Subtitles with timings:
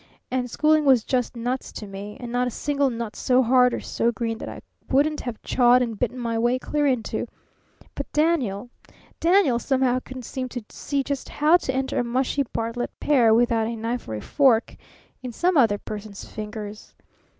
[0.31, 3.79] And schooling was just nuts to me, and not a single nut so hard or
[3.79, 7.29] so green that I wouldn't have chawed and bitten my way clear into it.
[7.93, 8.71] But Daniel
[9.19, 13.67] Daniel somehow couldn't seem to see just how to enter a mushy Bartlett pear without
[13.67, 14.75] a knife or a fork
[15.21, 16.95] in some other person's fingers.